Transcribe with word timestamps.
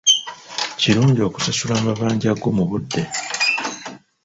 Kirungi 0.79 1.21
okusasula 1.27 1.73
amabanja 1.79 2.31
go 2.41 2.49
mu 2.57 2.63
budde. 2.69 3.01